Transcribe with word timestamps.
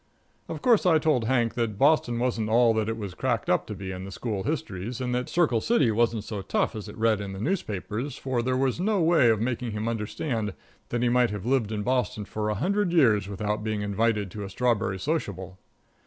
Of 0.49 0.63
course 0.63 0.87
I 0.87 0.97
told 0.97 1.25
Hank 1.25 1.53
that 1.53 1.77
Boston 1.77 2.17
wasn't 2.17 2.49
all 2.49 2.73
that 2.73 2.89
it 2.89 2.97
was 2.97 3.13
cracked 3.13 3.51
up 3.51 3.67
to 3.67 3.75
be 3.75 3.91
in 3.91 4.03
the 4.03 4.09
school 4.11 4.41
histories, 4.41 4.99
and 4.99 5.13
that 5.13 5.29
Circle 5.29 5.61
City 5.61 5.91
wasn't 5.91 6.23
so 6.23 6.41
tough 6.41 6.75
as 6.75 6.89
it 6.89 6.97
read 6.97 7.21
in 7.21 7.33
the 7.33 7.39
newspapers, 7.39 8.17
for 8.17 8.41
there 8.41 8.57
was 8.57 8.79
no 8.79 8.99
way 8.99 9.29
of 9.29 9.39
making 9.39 9.73
him 9.73 9.87
understand 9.87 10.55
that 10.89 11.03
he 11.03 11.09
might 11.09 11.29
have 11.29 11.45
lived 11.45 11.71
in 11.71 11.83
Boston 11.83 12.25
for 12.25 12.49
a 12.49 12.55
hundred 12.55 12.91
years 12.91 13.27
without 13.29 13.63
being 13.63 13.83
invited 13.83 14.31
to 14.31 14.43
a 14.43 14.49
strawberry 14.49 14.97
sociable. 14.99 15.59